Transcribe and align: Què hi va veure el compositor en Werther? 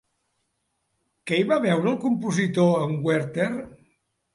Què 1.29 1.39
hi 1.41 1.47
va 1.53 1.61
veure 1.67 1.95
el 1.95 2.03
compositor 2.09 2.77
en 2.91 3.01
Werther? 3.11 3.55